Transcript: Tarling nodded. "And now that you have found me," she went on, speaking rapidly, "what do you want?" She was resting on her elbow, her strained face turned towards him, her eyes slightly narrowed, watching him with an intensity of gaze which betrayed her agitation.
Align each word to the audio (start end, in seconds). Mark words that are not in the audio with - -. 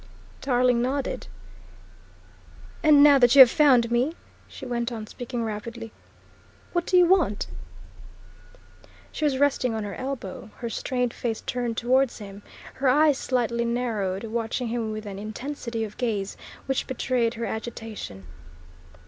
Tarling 0.41 0.81
nodded. 0.81 1.27
"And 2.81 3.03
now 3.03 3.19
that 3.19 3.35
you 3.35 3.39
have 3.41 3.51
found 3.51 3.91
me," 3.91 4.15
she 4.47 4.65
went 4.65 4.91
on, 4.91 5.05
speaking 5.05 5.43
rapidly, 5.43 5.91
"what 6.73 6.87
do 6.87 6.97
you 6.97 7.05
want?" 7.05 7.45
She 9.11 9.25
was 9.25 9.37
resting 9.37 9.75
on 9.75 9.83
her 9.83 9.93
elbow, 9.93 10.49
her 10.57 10.71
strained 10.71 11.13
face 11.13 11.41
turned 11.41 11.77
towards 11.77 12.17
him, 12.17 12.41
her 12.73 12.87
eyes 12.89 13.19
slightly 13.19 13.63
narrowed, 13.63 14.23
watching 14.23 14.69
him 14.69 14.91
with 14.91 15.05
an 15.05 15.19
intensity 15.19 15.83
of 15.83 15.97
gaze 15.97 16.35
which 16.65 16.87
betrayed 16.87 17.35
her 17.35 17.45
agitation. 17.45 18.25